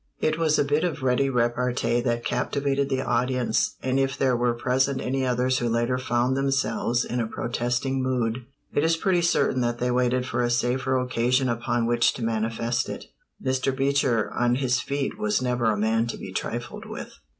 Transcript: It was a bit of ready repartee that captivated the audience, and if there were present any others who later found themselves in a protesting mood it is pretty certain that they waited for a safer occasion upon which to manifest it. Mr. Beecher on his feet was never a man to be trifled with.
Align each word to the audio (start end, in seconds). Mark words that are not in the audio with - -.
It 0.19 0.39
was 0.39 0.57
a 0.57 0.63
bit 0.63 0.83
of 0.83 1.03
ready 1.03 1.29
repartee 1.29 2.01
that 2.01 2.25
captivated 2.25 2.89
the 2.89 3.03
audience, 3.03 3.75
and 3.83 3.99
if 3.99 4.17
there 4.17 4.35
were 4.35 4.55
present 4.55 4.99
any 4.99 5.27
others 5.27 5.59
who 5.59 5.69
later 5.69 5.99
found 5.99 6.35
themselves 6.35 7.05
in 7.05 7.19
a 7.19 7.27
protesting 7.27 8.01
mood 8.01 8.39
it 8.73 8.83
is 8.83 8.97
pretty 8.97 9.21
certain 9.21 9.61
that 9.61 9.77
they 9.77 9.91
waited 9.91 10.25
for 10.25 10.41
a 10.41 10.49
safer 10.49 10.97
occasion 10.97 11.47
upon 11.49 11.85
which 11.85 12.13
to 12.15 12.23
manifest 12.23 12.89
it. 12.89 13.05
Mr. 13.45 13.77
Beecher 13.77 14.31
on 14.33 14.55
his 14.55 14.79
feet 14.81 15.19
was 15.19 15.39
never 15.39 15.65
a 15.65 15.77
man 15.77 16.07
to 16.07 16.17
be 16.17 16.33
trifled 16.33 16.85
with. 16.87 17.19